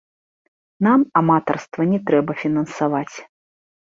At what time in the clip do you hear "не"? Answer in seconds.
1.91-1.99